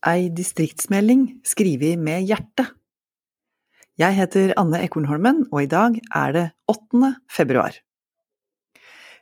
Ei 0.00 0.30
distriktsmelding 0.32 1.42
skrevet 1.44 1.98
med 2.00 2.24
hjertet. 2.24 2.70
Jeg 4.00 4.16
heter 4.16 4.54
Anne 4.56 4.78
Ekornholmen, 4.80 5.42
og 5.52 5.60
i 5.60 5.68
dag 5.68 5.98
er 6.16 6.32
det 6.32 6.44
8. 6.72 7.10
februar. 7.28 7.76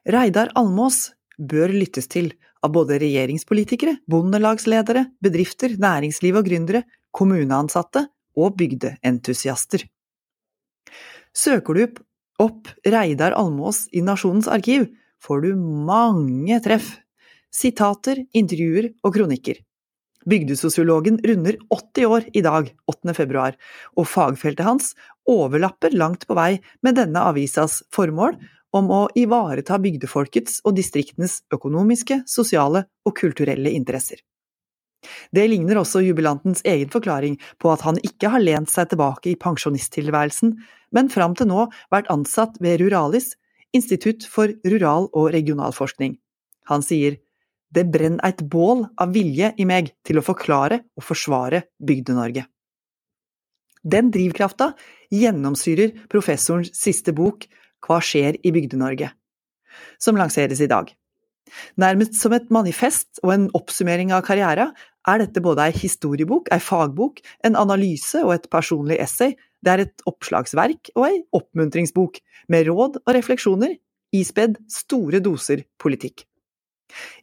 Reidar 0.07 0.53
Almås 0.55 1.17
bør 1.35 1.75
lyttes 1.75 2.07
til 2.07 2.31
av 2.63 2.71
både 2.77 3.01
regjeringspolitikere, 3.03 3.97
bondelagsledere, 4.07 5.09
bedrifter, 5.19 5.75
næringsliv 5.83 6.39
og 6.39 6.47
gründere, 6.47 6.85
kommuneansatte 7.11 8.07
og 8.39 8.55
bygdeentusiaster. 8.63 9.83
Søker 11.35 11.75
du 11.75 12.03
opp 12.39 12.71
Reidar 12.87 13.35
Almås 13.35 13.89
i 13.91 14.07
Nasjonens 14.07 14.47
arkiv, 14.47 14.87
får 15.19 15.43
du 15.43 15.55
mange 15.59 16.63
treff, 16.63 17.01
sitater, 17.51 18.29
intervjuer 18.31 18.93
og 19.03 19.19
kronikker. 19.19 19.59
Bygdesosiologen 20.27 21.21
runder 21.25 21.57
80 21.71 22.07
år 22.07 22.25
i 22.35 22.43
dag, 22.43 22.71
8. 22.91 23.15
februar, 23.15 23.55
og 23.97 24.09
fagfeltet 24.11 24.67
hans 24.67 24.95
overlapper 25.29 25.95
langt 25.95 26.27
på 26.27 26.37
vei 26.39 26.59
med 26.83 26.99
denne 26.99 27.23
avisas 27.31 27.83
formål 27.95 28.39
om 28.77 28.91
å 28.93 29.03
ivareta 29.17 29.79
bygdefolkets 29.81 30.61
og 30.67 30.77
distriktenes 30.77 31.43
økonomiske, 31.55 32.23
sosiale 32.29 32.85
og 33.07 33.17
kulturelle 33.17 33.73
interesser. 33.73 34.21
Det 35.31 35.45
ligner 35.47 35.79
også 35.79 36.03
jubilantens 36.03 36.65
egen 36.67 36.91
forklaring 36.91 37.39
på 37.63 37.71
at 37.73 37.85
han 37.87 38.01
ikke 38.03 38.33
har 38.33 38.43
lent 38.43 38.71
seg 38.73 38.91
tilbake 38.91 39.31
i 39.31 39.39
pensjonisttilværelsen, 39.39 40.57
men 40.93 41.13
fram 41.13 41.37
til 41.39 41.49
nå 41.53 41.69
vært 41.95 42.11
ansatt 42.13 42.59
ved 42.61 42.83
Ruralis, 42.83 43.37
Institutt 43.77 44.25
for 44.25 44.49
rural- 44.65 45.11
og 45.13 45.27
regionalforskning. 45.35 46.15
Han 46.73 46.81
sier 46.85 47.19
det 47.75 47.85
brenner 47.93 48.23
eit 48.27 48.43
bål 48.43 48.87
av 49.01 49.13
vilje 49.15 49.53
i 49.59 49.67
meg 49.69 49.93
til 50.07 50.21
å 50.21 50.25
forklare 50.25 50.83
og 50.97 51.05
forsvare 51.05 51.65
Bygde-Norge. 51.79 52.47
Den 53.89 54.11
drivkrafta 54.13 54.73
gjennomsyrer 55.15 55.95
professorens 56.11 56.73
siste 56.77 57.15
bok 57.17 57.47
Hva 57.85 58.01
skjer 58.03 58.41
i 58.43 58.53
Bygde-Norge?, 58.55 59.13
som 60.03 60.19
lanseres 60.19 60.61
i 60.65 60.71
dag. 60.71 60.91
Nærmest 61.81 62.19
som 62.19 62.35
et 62.37 62.51
manifest 62.53 63.21
og 63.23 63.33
en 63.33 63.49
oppsummering 63.57 64.13
av 64.13 64.25
karriera 64.27 64.71
er 65.09 65.23
dette 65.23 65.41
både 65.41 65.69
ei 65.69 65.77
historiebok, 65.77 66.51
ei 66.53 66.61
fagbok, 66.61 67.23
en 67.47 67.57
analyse 67.57 68.21
og 68.25 68.35
et 68.35 68.49
personlig 68.53 68.99
essay, 69.01 69.37
det 69.65 69.73
er 69.73 69.85
et 69.87 70.07
oppslagsverk 70.07 70.93
og 70.95 71.07
ei 71.09 71.21
oppmuntringsbok, 71.35 72.21
med 72.53 72.69
råd 72.69 73.01
og 73.05 73.15
refleksjoner, 73.17 73.79
ispedd 74.15 74.59
store 74.73 75.23
doser 75.25 75.65
politikk. 75.81 76.28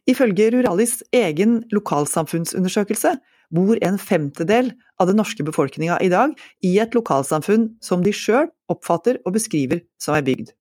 Ifølge 0.06 0.50
Ruralis 0.54 1.00
egen 1.14 1.60
lokalsamfunnsundersøkelse 1.74 3.16
bor 3.54 3.78
en 3.84 3.98
femtedel 3.98 4.72
av 5.00 5.10
den 5.10 5.18
norske 5.20 5.44
befolkninga 5.46 5.98
i 6.02 6.10
dag 6.12 6.34
i 6.66 6.76
et 6.82 6.94
lokalsamfunn 6.96 7.68
som 7.84 8.02
de 8.04 8.14
sjøl 8.14 8.48
oppfatter 8.72 9.20
og 9.24 9.36
beskriver 9.36 9.82
som 10.02 10.16
ei 10.16 10.24
bygd. 10.26 10.52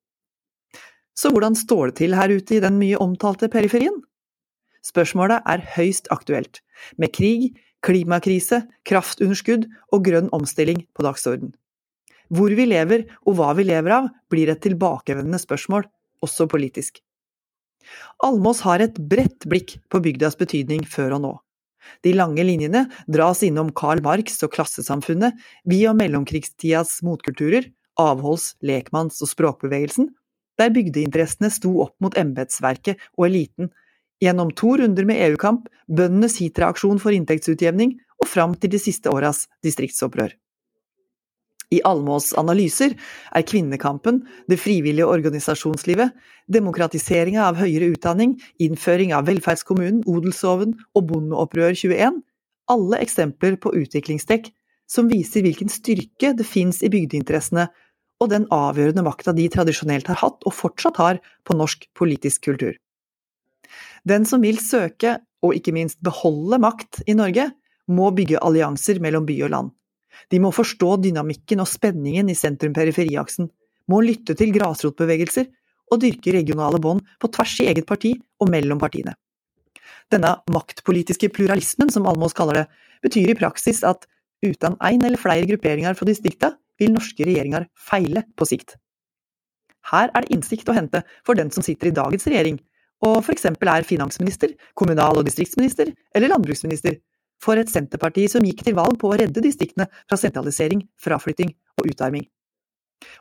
Så 1.15 1.31
hvordan 1.31 1.55
står 1.55 1.91
det 1.91 1.97
til 2.01 2.15
her 2.17 2.33
ute 2.33 2.57
i 2.57 2.63
den 2.63 2.77
mye 2.81 2.99
omtalte 2.99 3.49
periferien? 3.51 4.01
Spørsmålet 4.85 5.45
er 5.49 5.63
høyst 5.77 6.09
aktuelt, 6.13 6.59
med 7.01 7.13
krig, 7.15 7.55
klimakrise, 7.85 8.65
kraftunderskudd 8.85 9.65
og 9.93 10.03
grønn 10.05 10.29
omstilling 10.35 10.83
på 10.93 11.05
dagsorden. 11.05 11.55
Hvor 12.33 12.53
vi 12.57 12.67
lever 12.67 13.05
og 13.23 13.37
hva 13.37 13.53
vi 13.57 13.67
lever 13.69 13.95
av, 14.01 14.09
blir 14.29 14.49
et 14.51 14.61
tilbakevendende 14.65 15.39
spørsmål, 15.41 15.85
også 16.25 16.49
politisk. 16.49 17.04
Almås 18.25 18.61
har 18.65 18.83
et 18.83 18.97
bredt 18.97 19.47
blikk 19.49 19.77
på 19.91 20.01
bygdas 20.03 20.37
betydning 20.39 20.85
før 20.89 21.17
og 21.17 21.23
nå. 21.25 21.33
De 22.01 22.13
lange 22.15 22.43
linjene 22.45 22.85
dras 23.11 23.43
innom 23.45 23.71
Karl 23.75 24.01
Marx 24.05 24.41
og 24.45 24.53
klassesamfunnet, 24.55 25.35
vi- 25.69 25.85
og 25.89 25.97
mellomkrigstidas 25.99 27.01
motkulturer, 27.05 27.69
avholds-, 28.01 28.55
lekmanns- 28.65 29.21
og 29.21 29.29
språkbevegelsen, 29.31 30.09
der 30.57 30.71
bygdeinteressene 30.71 31.51
sto 31.51 31.73
opp 31.83 31.95
mot 32.01 32.15
embetsverket 32.17 32.97
og 33.17 33.27
eliten, 33.29 33.69
gjennom 34.23 34.53
to 34.55 34.77
runder 34.79 35.05
med 35.05 35.19
EU-kamp, 35.27 35.67
bøndenes 35.91 36.39
hitreaksjon 36.39 37.01
for 37.03 37.15
inntektsutjevning 37.15 37.97
og 38.21 38.29
fram 38.31 38.55
til 38.55 38.71
de 38.71 38.79
siste 38.79 39.11
åras 39.11 39.45
distriktsopprør. 39.65 40.31
I 41.73 41.81
Almås 41.87 42.33
analyser 42.37 42.93
er 43.33 43.47
kvinnekampen, 43.47 44.21
det 44.49 44.59
frivillige 44.61 45.07
organisasjonslivet, 45.07 46.13
demokratiseringa 46.51 47.47
av 47.47 47.57
høyere 47.57 47.89
utdanning, 47.95 48.35
innføring 48.61 49.15
av 49.17 49.25
velferdskommunen, 49.29 50.03
odelsloven 50.05 50.77
og 50.93 51.07
bondeopprør 51.09 51.73
21 51.73 52.21
alle 52.71 52.99
eksempler 53.03 53.57
på 53.61 53.73
utviklingstrekk 53.77 54.49
som 54.89 55.09
viser 55.09 55.45
hvilken 55.45 55.71
styrke 55.71 56.33
det 56.37 56.45
fins 56.47 56.81
i 56.85 56.91
bygdeinteressene, 56.93 57.67
og 58.21 58.31
den 58.31 58.45
avgjørende 58.53 59.03
makta 59.05 59.33
de 59.35 59.47
tradisjonelt 59.51 60.07
har 60.07 60.21
hatt 60.21 60.45
og 60.47 60.55
fortsatt 60.55 60.99
har 61.01 61.19
på 61.45 61.57
norsk 61.57 61.87
politisk 61.97 62.45
kultur. 62.47 62.75
Den 64.07 64.27
som 64.29 64.45
vil 64.45 64.61
søke, 64.61 65.17
og 65.43 65.57
ikke 65.57 65.73
minst 65.75 65.99
beholde 66.05 66.61
makt 66.61 67.03
i 67.09 67.15
Norge, 67.17 67.49
må 67.91 68.09
bygge 68.15 68.39
allianser 68.41 69.01
mellom 69.03 69.27
by 69.27 69.35
og 69.45 69.51
land. 69.53 69.73
De 70.31 70.39
må 70.41 70.51
forstå 70.55 70.95
dynamikken 71.03 71.61
og 71.63 71.69
spenningen 71.69 72.29
i 72.31 72.37
sentrum-periferiaksen, 72.37 73.49
må 73.91 74.01
lytte 74.01 74.35
til 74.37 74.53
grasrotbevegelser 74.55 75.47
og 75.93 76.01
dyrke 76.01 76.33
regionale 76.33 76.79
bånd 76.81 77.05
på 77.21 77.29
tvers 77.33 77.53
i 77.61 77.69
eget 77.69 77.85
parti 77.89 78.15
og 78.41 78.49
mellom 78.49 78.81
partiene. 78.81 79.13
Denne 80.13 80.35
maktpolitiske 80.53 81.29
pluralismen, 81.33 81.91
som 81.93 82.05
Almås 82.09 82.35
kaller 82.37 82.61
det, 82.61 82.65
betyr 83.05 83.31
i 83.31 83.37
praksis 83.37 83.83
at 83.85 84.05
uten 84.45 84.77
én 84.83 85.05
eller 85.05 85.21
flere 85.21 85.47
grupperinger 85.49 85.97
fra 85.97 86.07
distrikta, 86.09 86.53
vil 86.79 86.93
norske 86.93 87.25
regjeringer 87.25 87.69
feile 87.79 88.25
på 88.35 88.47
sikt. 88.49 88.75
Her 89.91 90.09
er 90.11 90.25
det 90.25 90.33
innsikt 90.33 90.69
å 90.69 90.75
hente 90.75 91.03
for 91.25 91.37
den 91.37 91.51
som 91.53 91.63
sitter 91.65 91.89
i 91.89 91.95
dagens 91.95 92.25
regjering, 92.27 92.57
og 93.05 93.27
eksempel 93.31 93.69
er 93.69 93.85
finansminister, 93.85 94.55
kommunal- 94.73 95.19
og 95.19 95.27
distriktsminister 95.27 95.91
eller 96.15 96.31
landbruksminister, 96.31 96.97
for 97.43 97.59
et 97.59 97.71
Senterparti 97.71 98.25
som 98.31 98.45
gikk 98.45 98.63
til 98.65 98.77
valg 98.77 98.97
på 99.01 99.11
å 99.11 99.17
redde 99.19 99.43
distriktene 99.43 99.87
fra 100.07 100.17
sentralisering, 100.19 100.85
fraflytting 101.01 101.51
og 101.81 101.91
utarming. 101.91 102.25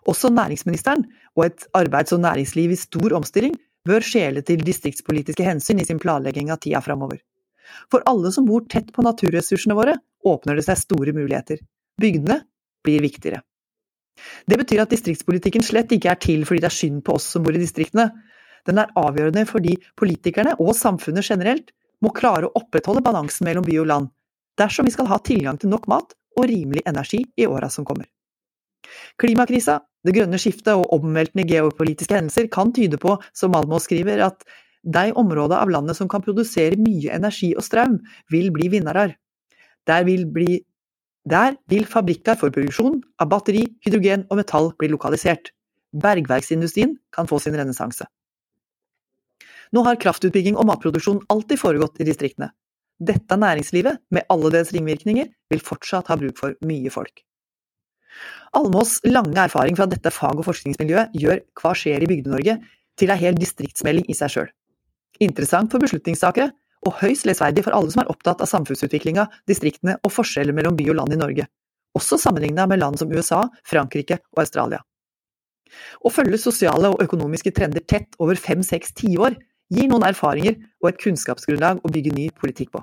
Også 0.08 0.30
næringsministeren, 0.32 1.04
og 1.36 1.47
et 1.48 1.66
arbeids- 1.76 2.14
og 2.14 2.22
næringsliv 2.24 2.72
i 2.72 2.80
stor 2.80 3.16
omstilling, 3.19 3.56
bør 3.84 4.04
skjele 4.04 4.41
til 4.47 4.62
distriktspolitiske 4.64 5.44
hensyn 5.44 5.80
i 5.80 5.86
sin 5.88 6.00
planlegging 6.00 6.50
av 6.53 6.62
tida 6.64 6.80
framover. 6.84 7.20
For 7.92 8.04
alle 8.08 8.30
som 8.32 8.47
bor 8.48 8.64
tett 8.70 8.92
på 8.94 9.04
naturressursene 9.04 9.76
våre, 9.76 9.98
åpner 10.24 10.56
det 10.56 10.64
seg 10.66 10.80
store 10.80 11.12
muligheter. 11.16 11.60
Bygdene 12.00 12.41
blir 12.84 13.04
viktigere. 13.04 13.42
Det 14.47 14.56
betyr 14.60 14.84
at 14.84 14.92
distriktspolitikken 14.94 15.64
slett 15.64 15.92
ikke 15.92 16.12
er 16.12 16.20
til 16.22 16.44
fordi 16.47 16.62
det 16.62 16.70
er 16.70 16.76
synd 16.76 17.03
på 17.04 17.16
oss 17.19 17.26
som 17.34 17.44
bor 17.44 17.56
i 17.56 17.60
distriktene. 17.60 18.08
Den 18.69 18.80
er 18.80 18.92
avgjørende 18.97 19.44
fordi 19.48 19.74
politikerne 19.98 20.54
og 20.62 20.72
samfunnet 20.78 21.26
generelt 21.26 21.72
må 22.03 22.12
klare 22.16 22.49
å 22.49 22.60
opprettholde 22.60 23.05
balansen 23.05 23.47
mellom 23.49 23.66
by 23.66 23.78
og 23.82 23.88
land, 23.91 24.10
dersom 24.59 24.87
vi 24.88 24.94
skal 24.94 25.09
ha 25.10 25.21
tilgang 25.22 25.59
til 25.60 25.72
nok 25.72 25.88
mat 25.91 26.15
og 26.38 26.49
rimelig 26.50 26.82
energi 26.88 27.22
i 27.37 27.47
åra 27.47 27.71
som 27.71 27.87
kommer. 27.87 28.09
Klimakrisa, 29.21 29.78
det 30.04 30.12
grønne 30.16 30.38
skiftet 30.41 30.75
og 30.77 30.93
omveltende 30.93 31.47
geopolitiske 31.49 32.16
hendelser 32.16 32.50
kan 32.53 32.72
tyde 32.77 32.99
på, 33.00 33.16
som 33.33 33.56
Almås 33.56 33.87
skriver, 33.88 34.21
at 34.27 34.44
de 34.84 35.12
områdene 35.16 35.62
av 35.65 35.72
landet 35.72 35.97
som 35.97 36.10
kan 36.12 36.22
produsere 36.25 36.77
mye 36.81 37.12
energi 37.15 37.54
og 37.56 37.65
strøm, 37.65 37.99
vil 38.33 38.50
bli 38.53 38.69
vinnere. 38.75 39.15
Der 39.88 40.04
vil, 40.04 40.27
bli, 40.28 40.60
der 41.28 41.56
vil 41.72 41.88
fabrikker 41.88 42.37
for 42.41 42.53
produksjon 42.53 43.00
av 43.21 43.31
batteri, 43.33 43.65
hydrogen 43.87 44.27
og 44.28 44.43
metall 44.43 44.72
bli 44.81 44.91
lokalisert. 44.93 45.54
Bergverksindustrien 45.94 46.99
kan 47.15 47.31
få 47.31 47.38
sin 47.41 47.56
renessanse. 47.56 48.06
Nå 49.74 49.82
har 49.86 49.98
kraftutbygging 50.00 50.59
og 50.60 50.68
matproduksjon 50.71 51.24
alltid 51.32 51.59
foregått 51.59 52.00
i 52.00 52.06
distriktene. 52.06 52.53
Dette 53.03 53.36
næringslivet, 53.36 53.98
med 54.15 54.26
alle 54.30 54.53
dets 54.54 54.71
ringvirkninger, 54.74 55.30
vil 55.50 55.62
fortsatt 55.62 56.10
ha 56.12 56.16
bruk 56.21 56.38
for 56.38 56.54
mye 56.66 56.92
folk. 56.94 57.24
Almås' 58.54 59.00
lange 59.09 59.41
erfaring 59.42 59.74
fra 59.74 59.88
dette 59.91 60.12
fag- 60.15 60.38
og 60.38 60.47
forskningsmiljøet 60.47 61.16
gjør 61.18 61.41
Hva 61.59 61.72
skjer 61.74 62.04
i 62.04 62.10
Bygde-Norge 62.10 62.60
til 62.94 63.10
ei 63.10 63.18
hel 63.18 63.34
distriktsmelding 63.34 64.06
i 64.06 64.15
seg 64.15 64.30
sjøl. 64.30 64.53
Interessant 65.26 65.74
for 65.74 65.82
beslutningstakere, 65.82 66.53
og 66.86 66.98
høyst 67.00 67.27
lesverdig 67.27 67.65
for 67.65 67.74
alle 67.74 67.91
som 67.91 68.03
er 68.03 68.10
opptatt 68.12 68.42
av 68.44 68.50
samfunnsutviklinga, 68.50 69.24
distriktene 69.48 69.97
og 70.04 70.12
forskjeller 70.12 70.54
mellom 70.54 70.77
by 70.78 70.91
og 70.92 70.98
land 71.00 71.16
i 71.16 71.18
Norge, 71.18 71.47
også 71.97 72.18
sammenligna 72.20 72.66
med 72.70 72.82
land 72.82 73.00
som 73.00 73.10
USA, 73.10 73.47
Frankrike 73.66 74.20
og 74.34 74.42
Australia. 74.44 74.82
Å 76.04 76.12
følge 76.12 76.38
sosiale 76.38 76.91
og 76.92 77.03
økonomiske 77.03 77.54
trender 77.56 77.82
tett 77.88 78.15
over 78.22 78.38
fem–seks 78.38 78.92
tiår 79.00 79.38
gir 79.72 79.89
noen 79.91 80.07
erfaringer 80.09 80.59
og 80.83 80.91
et 80.91 81.01
kunnskapsgrunnlag 81.03 81.81
å 81.84 81.93
bygge 81.93 82.15
ny 82.16 82.28
politikk 82.41 82.75
på. 82.75 82.83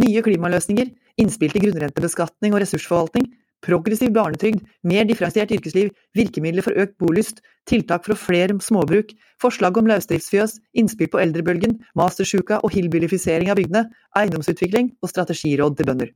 Nye 0.00 0.24
klimaløsninger, 0.24 0.90
innspill 1.20 1.52
til 1.52 1.66
grunnrentebeskatning 1.66 2.54
og 2.54 2.62
ressursforvaltning, 2.62 3.28
progressiv 3.62 4.10
barnetrygd, 4.16 4.62
mer 4.88 5.06
differensiert 5.06 5.52
yrkesliv, 5.54 5.92
virkemidler 6.18 6.64
for 6.66 6.78
økt 6.82 6.96
bolyst, 6.98 7.42
tiltak 7.68 8.08
for 8.08 8.18
flere 8.18 8.56
småbruk, 8.64 9.12
forslag 9.42 9.78
om 9.78 9.88
løsdriftsfjøs, 9.90 10.58
innspill 10.78 11.10
på 11.12 11.20
eldrebølgen, 11.22 11.78
mastersjuka 11.98 12.58
og 12.64 12.74
hillbillyfisering 12.74 13.52
av 13.52 13.60
bygdene, 13.60 13.86
eiendomsutvikling 14.18 14.92
og 15.02 15.12
strategiråd 15.12 15.78
til 15.78 15.90
bønder. 15.92 16.12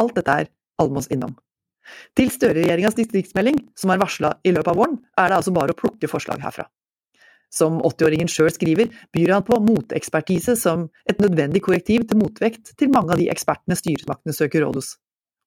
Alt 0.00 0.18
dette 0.18 0.42
er 0.42 0.52
Almås 0.82 1.10
innom. 1.12 1.36
Til 2.16 2.30
Støre-regjeringas 2.32 2.96
distriktsmelding, 2.98 3.58
som 3.78 3.92
er 3.92 4.00
varsla 4.00 4.36
i 4.46 4.54
løpet 4.54 4.70
av 4.72 4.78
våren, 4.78 5.00
er 5.18 5.30
det 5.30 5.38
altså 5.38 5.54
bare 5.54 5.74
å 5.74 5.78
plukke 5.78 6.10
forslag 6.10 6.42
herfra. 6.42 6.66
Som 7.52 7.82
80-åringen 7.84 8.30
sjøl 8.32 8.48
skriver, 8.52 8.88
byr 9.12 9.34
han 9.34 9.44
på 9.44 9.58
motekspertise 9.60 10.54
som 10.56 10.86
et 11.08 11.20
nødvendig 11.20 11.60
korrektiv 11.66 12.06
til 12.08 12.22
motvekt 12.22 12.72
til 12.80 12.92
mange 12.94 13.12
av 13.12 13.20
de 13.20 13.28
ekspertene 13.32 13.76
styresmaktene 13.76 14.36
søker 14.36 14.64
råd 14.64 14.80
hos. 14.80 14.94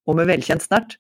Og 0.06 0.19
med 0.19 0.30
velkjent 0.30 0.66
snert. 0.66 1.00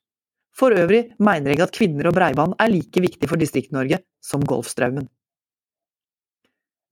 For 0.55 0.73
øvrig 0.73 1.11
mener 1.19 1.51
jeg 1.51 1.61
at 1.61 1.75
kvinner 1.75 2.09
og 2.09 2.15
breiband 2.15 2.55
er 2.63 2.71
like 2.71 3.03
viktig 3.03 3.29
for 3.29 3.37
Distrikt-Norge 3.37 3.99
som 4.23 4.41
Golfstraumen. 4.47 5.09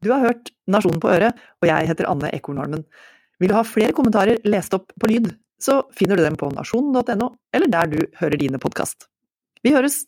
Du 0.03 0.11
har 0.11 0.19
hørt 0.19 0.51
Nasjonen 0.67 0.99
på 1.01 1.09
øret, 1.09 1.39
og 1.63 1.69
jeg 1.69 1.87
heter 1.89 2.09
Anne 2.11 2.29
Ekornholmen. 2.35 2.83
Vil 3.39 3.49
du 3.49 3.55
ha 3.55 3.63
flere 3.65 3.95
kommentarer 3.95 4.43
lest 4.45 4.75
opp 4.75 4.91
på 4.99 5.09
lyd, 5.09 5.31
så 5.63 5.81
finner 5.95 6.19
du 6.19 6.25
dem 6.27 6.35
på 6.39 6.51
nasjonen.no, 6.51 7.33
eller 7.55 7.71
der 7.71 7.89
du 7.95 7.99
hører 8.19 8.39
dine 8.39 8.59
podkast. 8.61 9.07
Vi 9.63 9.71
høres! 9.73 10.03